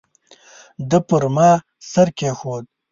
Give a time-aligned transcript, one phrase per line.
[0.89, 1.49] ده پر ما
[1.91, 2.63] سر کېښود.